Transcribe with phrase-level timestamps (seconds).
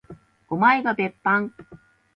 [0.49, 1.53] おまえが別班？